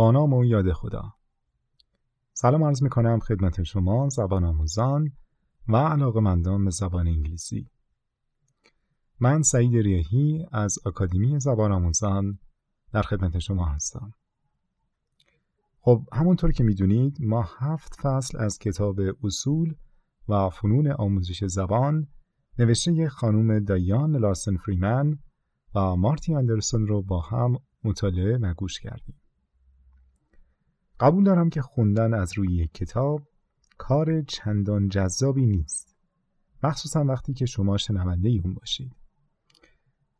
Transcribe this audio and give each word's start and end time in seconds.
با 0.00 0.10
نام 0.10 0.32
و 0.32 0.44
یاد 0.44 0.72
خدا. 0.72 1.14
سلام 2.32 2.64
عرض 2.64 2.82
می 2.82 2.88
کنم 2.88 3.18
خدمت 3.18 3.62
شما 3.62 4.08
زبان 4.08 4.44
آموزان 4.44 5.12
و 5.68 5.76
علاقمندان 5.76 6.64
به 6.64 6.70
زبان 6.70 7.08
انگلیسی. 7.08 7.70
من 9.20 9.42
سعید 9.42 9.76
ریحی 9.76 10.46
از 10.52 10.78
آکادمی 10.84 11.40
زبان 11.40 11.72
آموزان 11.72 12.38
در 12.92 13.02
خدمت 13.02 13.38
شما 13.38 13.64
هستم. 13.64 14.12
خب 15.80 16.08
همونطور 16.12 16.52
که 16.52 16.64
می‌دونید 16.64 17.16
ما 17.20 17.48
هفت 17.58 17.94
فصل 18.02 18.38
از 18.38 18.58
کتاب 18.58 19.00
اصول 19.24 19.74
و 20.28 20.50
فنون 20.50 20.90
آموزش 20.92 21.44
زبان 21.44 22.06
نوشته 22.58 23.08
خانم 23.08 23.64
دایان 23.64 24.16
لارسن 24.16 24.56
فریمن 24.56 25.18
و 25.74 25.96
مارتی 25.96 26.34
اندرسون 26.34 26.86
رو 26.86 27.02
با 27.02 27.20
هم 27.20 27.58
مطالعه 27.84 28.36
و 28.36 28.54
گوش 28.54 28.80
کردیم. 28.80 29.19
قبول 31.00 31.24
دارم 31.24 31.50
که 31.50 31.62
خوندن 31.62 32.14
از 32.14 32.38
روی 32.38 32.52
یک 32.52 32.72
کتاب 32.74 33.22
کار 33.78 34.22
چندان 34.22 34.88
جذابی 34.88 35.46
نیست. 35.46 35.96
مخصوصا 36.62 37.04
وقتی 37.04 37.32
که 37.32 37.46
شما 37.46 37.76
شنونده 37.76 38.28
اون 38.44 38.54
باشید. 38.54 38.92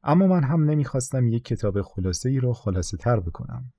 اما 0.02 0.26
من 0.26 0.44
هم 0.44 0.64
نمی‌خواستم 0.64 1.28
یک 1.28 1.44
کتاب 1.44 1.82
خلاصه 1.82 2.28
ای 2.28 2.38
رو 2.38 2.52
خلاصه 2.52 2.96
تر 2.96 3.20
بکنم. 3.20 3.72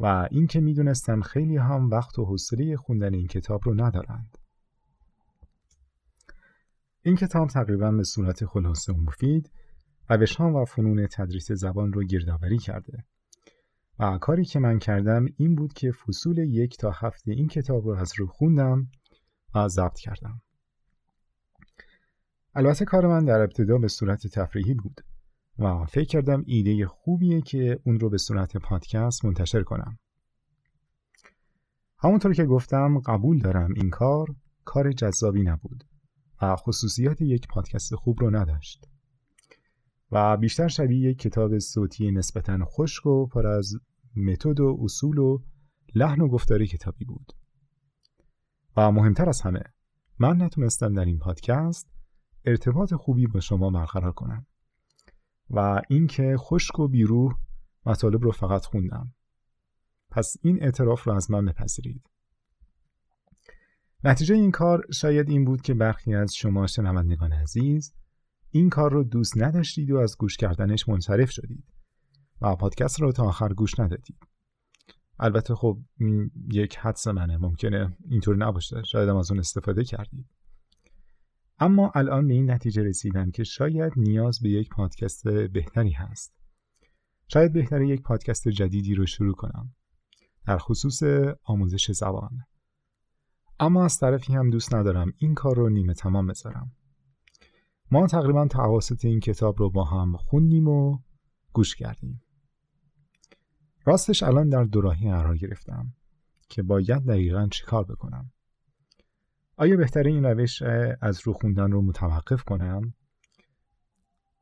و 0.00 0.28
اینکه 0.30 0.60
می‌دونستم 0.60 1.20
خیلی 1.20 1.56
هم 1.56 1.90
وقت 1.90 2.18
و 2.18 2.24
حوصله 2.24 2.76
خوندن 2.76 3.14
این 3.14 3.26
کتاب 3.26 3.60
رو 3.64 3.74
ندارند. 3.74 4.38
این 7.02 7.16
کتاب 7.16 7.48
تقریبا 7.48 7.90
به 7.90 8.04
صورت 8.04 8.44
خلاصه 8.44 8.92
و 8.92 8.96
مفید 8.96 9.50
روشها 10.08 10.62
و 10.62 10.64
فنون 10.64 11.06
تدریس 11.06 11.52
زبان 11.52 11.92
رو 11.92 12.04
گردآوری 12.04 12.58
کرده 12.58 13.04
و 13.98 14.18
کاری 14.18 14.44
که 14.44 14.58
من 14.58 14.78
کردم 14.78 15.26
این 15.36 15.54
بود 15.54 15.72
که 15.72 15.92
فصول 15.92 16.38
یک 16.38 16.76
تا 16.76 16.90
هفته 16.90 17.32
این 17.32 17.48
کتاب 17.48 17.86
رو 17.86 17.94
از 17.94 18.12
رو 18.16 18.26
خوندم 18.26 18.88
و 19.54 19.68
ضبط 19.68 19.98
کردم. 19.98 20.40
البته 22.54 22.84
کار 22.84 23.06
من 23.06 23.24
در 23.24 23.40
ابتدا 23.40 23.78
به 23.78 23.88
صورت 23.88 24.26
تفریحی 24.26 24.74
بود 24.74 25.00
و 25.58 25.84
فکر 25.84 26.04
کردم 26.04 26.42
ایده 26.46 26.86
خوبیه 26.86 27.40
که 27.40 27.80
اون 27.84 28.00
رو 28.00 28.10
به 28.10 28.18
صورت 28.18 28.56
پادکست 28.56 29.24
منتشر 29.24 29.62
کنم. 29.62 29.98
همونطور 31.98 32.34
که 32.34 32.44
گفتم 32.44 32.98
قبول 32.98 33.38
دارم 33.38 33.74
این 33.76 33.90
کار 33.90 34.34
کار 34.64 34.92
جذابی 34.92 35.42
نبود 35.42 35.84
و 36.42 36.56
خصوصیات 36.56 37.20
یک 37.20 37.48
پادکست 37.48 37.94
خوب 37.94 38.20
رو 38.20 38.36
نداشت. 38.36 38.87
و 40.12 40.36
بیشتر 40.36 40.68
شبیه 40.68 41.10
یک 41.10 41.18
کتاب 41.18 41.58
صوتی 41.58 42.10
نسبتا 42.10 42.64
خشک 42.64 43.06
و 43.06 43.26
پر 43.26 43.46
از 43.46 43.74
متد 44.16 44.60
و 44.60 44.78
اصول 44.82 45.18
و 45.18 45.38
لحن 45.94 46.20
و 46.20 46.28
گفتاری 46.28 46.66
کتابی 46.66 47.04
بود. 47.04 47.32
و 48.76 48.92
مهمتر 48.92 49.28
از 49.28 49.40
همه 49.40 49.62
من 50.18 50.42
نتونستم 50.42 50.94
در 50.94 51.04
این 51.04 51.18
پادکست 51.18 51.90
ارتباط 52.44 52.94
خوبی 52.94 53.26
با 53.26 53.40
شما 53.40 53.70
برقرار 53.70 54.12
کنم 54.12 54.46
و 55.50 55.82
اینکه 55.88 56.36
خشک 56.38 56.78
و 56.78 56.88
بیروح 56.88 57.34
مطالب 57.86 58.22
رو 58.22 58.30
فقط 58.30 58.64
خوندم. 58.64 59.14
پس 60.10 60.36
این 60.42 60.62
اعتراف 60.62 61.04
رو 61.04 61.12
از 61.12 61.30
من 61.30 61.44
بپذیرید. 61.44 62.10
نتیجه 64.04 64.34
این 64.34 64.50
کار 64.50 64.86
شاید 64.92 65.28
این 65.28 65.44
بود 65.44 65.62
که 65.62 65.74
برخی 65.74 66.14
از 66.14 66.34
شما 66.34 66.66
شنوندگان 66.66 67.32
عزیز 67.32 67.94
این 68.50 68.70
کار 68.70 68.92
رو 68.92 69.04
دوست 69.04 69.42
نداشتید 69.42 69.90
و 69.90 69.96
از 69.96 70.16
گوش 70.18 70.36
کردنش 70.36 70.88
منصرف 70.88 71.30
شدید 71.30 71.64
و 72.40 72.56
پادکست 72.56 73.00
رو 73.00 73.12
تا 73.12 73.24
آخر 73.24 73.52
گوش 73.52 73.80
ندادید. 73.80 74.18
البته 75.18 75.54
خب 75.54 75.78
این 76.00 76.30
یک 76.52 76.76
حدس 76.76 77.06
منه 77.06 77.36
ممکنه 77.36 77.96
اینطور 78.10 78.36
نباشه. 78.36 78.82
شاید 78.82 79.08
از 79.08 79.30
اون 79.30 79.40
استفاده 79.40 79.84
کردید. 79.84 80.26
اما 81.58 81.92
الان 81.94 82.28
به 82.28 82.34
این 82.34 82.50
نتیجه 82.50 82.82
رسیدم 82.82 83.30
که 83.30 83.44
شاید 83.44 83.92
نیاز 83.96 84.40
به 84.42 84.48
یک 84.48 84.68
پادکست 84.68 85.28
بهتری 85.28 85.90
هست. 85.90 86.34
شاید 87.28 87.52
بهتره 87.52 87.88
یک 87.88 88.02
پادکست 88.02 88.48
جدیدی 88.48 88.94
رو 88.94 89.06
شروع 89.06 89.34
کنم. 89.34 89.74
در 90.46 90.58
خصوص 90.58 91.02
آموزش 91.44 91.90
زبان. 91.90 92.30
اما 93.60 93.84
از 93.84 93.98
طرفی 93.98 94.32
هم 94.32 94.50
دوست 94.50 94.74
ندارم 94.74 95.12
این 95.18 95.34
کار 95.34 95.56
رو 95.56 95.68
نیمه 95.68 95.94
تمام 95.94 96.26
بذارم. 96.26 96.72
ما 97.90 98.06
تقریبا 98.06 98.46
تواسط 98.46 99.04
این 99.04 99.20
کتاب 99.20 99.58
رو 99.58 99.70
با 99.70 99.84
هم 99.84 100.16
خوندیم 100.16 100.68
و 100.68 100.98
گوش 101.52 101.76
کردیم. 101.76 102.22
راستش 103.84 104.22
الان 104.22 104.48
در 104.48 104.64
دوراهی 104.64 105.10
قرار 105.10 105.36
گرفتم 105.36 105.94
که 106.48 106.62
باید 106.62 107.06
دقیقا 107.06 107.48
چیکار 107.50 107.84
بکنم. 107.84 108.30
آیا 109.56 109.76
بهتره 109.76 110.10
این 110.10 110.24
روش 110.24 110.62
از 111.00 111.20
رو 111.24 111.32
خوندن 111.32 111.70
رو 111.70 111.82
متوقف 111.82 112.42
کنم؟ 112.42 112.94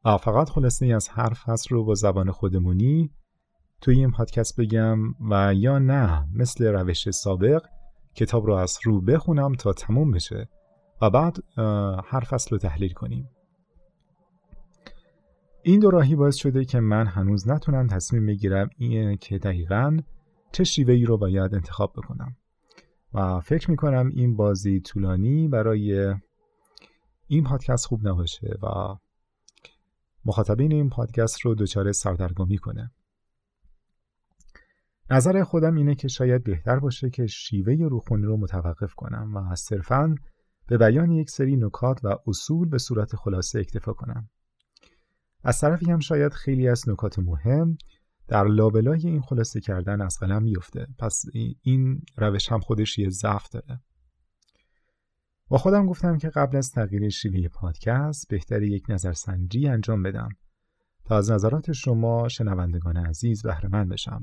فقط 0.04 0.48
خلاصه 0.48 0.86
از 0.86 1.08
هر 1.08 1.34
فصل 1.34 1.68
رو 1.70 1.84
با 1.84 1.94
زبان 1.94 2.30
خودمونی 2.30 3.10
توی 3.80 3.98
این 3.98 4.10
پادکست 4.10 4.60
بگم 4.60 4.98
و 5.30 5.54
یا 5.54 5.78
نه 5.78 6.28
مثل 6.34 6.64
روش 6.64 7.10
سابق 7.10 7.62
کتاب 8.14 8.46
رو 8.46 8.54
از 8.54 8.78
رو 8.84 9.00
بخونم 9.00 9.54
تا 9.54 9.72
تموم 9.72 10.10
بشه. 10.10 10.48
و 11.02 11.10
بعد 11.10 11.36
هر 12.04 12.20
فصل 12.20 12.50
رو 12.50 12.58
تحلیل 12.58 12.92
کنیم. 12.92 13.30
این 15.62 15.80
دو 15.80 15.90
راهی 15.90 16.16
باعث 16.16 16.36
شده 16.36 16.64
که 16.64 16.80
من 16.80 17.06
هنوز 17.06 17.48
نتونم 17.48 17.86
تصمیم 17.86 18.26
بگیرم 18.26 18.70
این 18.76 19.16
که 19.16 19.38
دقیقا 19.38 19.98
چه 20.52 20.64
شیوه 20.64 20.94
ای 20.94 21.04
رو 21.04 21.18
باید 21.18 21.54
انتخاب 21.54 21.92
بکنم. 21.92 22.36
و 23.14 23.40
فکر 23.40 23.70
می‌کنم 23.70 24.10
این 24.14 24.36
بازی 24.36 24.80
طولانی 24.80 25.48
برای 25.48 26.14
این 27.26 27.44
پادکست 27.44 27.86
خوب 27.86 28.08
نباشه 28.08 28.58
و 28.62 28.96
مخاطبین 30.24 30.72
این 30.72 30.90
پادکست 30.90 31.40
رو 31.40 31.54
دچار 31.54 31.92
سردرگمی 31.92 32.58
کنه. 32.58 32.90
نظر 35.10 35.42
خودم 35.42 35.74
اینه 35.74 35.94
که 35.94 36.08
شاید 36.08 36.44
بهتر 36.44 36.78
باشه 36.78 37.10
که 37.10 37.26
شیوه 37.26 37.74
روخونی 37.74 38.22
رو 38.22 38.36
متوقف 38.36 38.94
کنم 38.94 39.34
و 39.36 39.54
صرفا 39.54 40.14
به 40.69 40.78
بیان 40.78 41.10
یک 41.10 41.31
سری 41.31 41.56
نکات 41.56 42.04
و 42.04 42.19
اصول 42.27 42.69
به 42.69 42.78
صورت 42.78 43.16
خلاصه 43.16 43.59
اکتفا 43.59 43.93
کنم. 43.93 44.28
از 45.44 45.60
طرفی 45.60 45.91
هم 45.91 45.99
شاید 45.99 46.32
خیلی 46.32 46.69
از 46.69 46.88
نکات 46.88 47.19
مهم 47.19 47.78
در 48.28 48.44
لابلای 48.44 49.06
این 49.06 49.21
خلاصه 49.21 49.60
کردن 49.60 50.00
از 50.00 50.19
قلم 50.21 50.43
میفته 50.43 50.87
پس 50.99 51.25
این 51.62 52.03
روش 52.16 52.53
هم 52.53 52.60
خودش 52.60 52.99
یه 52.99 53.10
ضعف 53.10 53.49
داره. 53.49 53.81
با 55.49 55.59
خودم 55.59 55.87
گفتم 55.87 56.19
که 56.19 56.28
قبل 56.28 56.56
از 56.56 56.71
تغییر 56.71 57.09
شیوه 57.09 57.48
پادکست 57.48 58.28
بهتر 58.28 58.62
یک 58.62 58.84
نظرسنجی 58.88 59.69
انجام 59.69 60.03
بدم 60.03 60.28
تا 61.04 61.16
از 61.16 61.31
نظرات 61.31 61.72
شما 61.72 62.28
شنوندگان 62.28 62.97
عزیز 62.97 63.43
بهره 63.43 63.84
بشم 63.84 64.22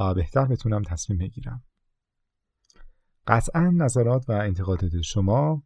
و 0.00 0.14
بهتر 0.14 0.44
بتونم 0.44 0.82
تصمیم 0.82 1.18
بگیرم. 1.18 1.62
قطعا 3.30 3.70
نظرات 3.70 4.24
و 4.28 4.32
انتقادات 4.32 5.00
شما 5.00 5.62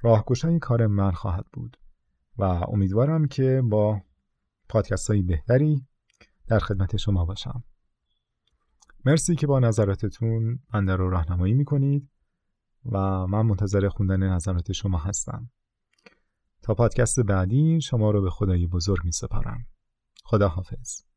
راهگشای 0.00 0.58
کار 0.58 0.86
من 0.86 1.12
خواهد 1.12 1.46
بود 1.52 1.76
و 2.38 2.42
امیدوارم 2.44 3.26
که 3.26 3.62
با 3.64 4.00
پادکست 4.68 5.10
های 5.10 5.22
بهتری 5.22 5.86
در 6.46 6.58
خدمت 6.58 6.96
شما 6.96 7.24
باشم. 7.24 7.64
مرسی 9.04 9.34
که 9.34 9.46
با 9.46 9.60
نظراتتون 9.60 10.58
من 10.74 10.88
رو 10.88 11.10
راهنمایی 11.10 11.54
می‌کنید 11.54 12.10
و 12.84 13.26
من 13.26 13.42
منتظر 13.42 13.88
خوندن 13.88 14.22
نظرات 14.22 14.72
شما 14.72 14.98
هستم. 14.98 15.50
تا 16.62 16.74
پادکست 16.74 17.20
بعدی 17.20 17.80
شما 17.80 18.10
رو 18.10 18.22
به 18.22 18.30
خدای 18.30 18.66
بزرگ 18.66 19.04
می 19.04 19.12
سپارم 19.12 19.66
خدا 20.24 20.48
حافظ 20.48 21.11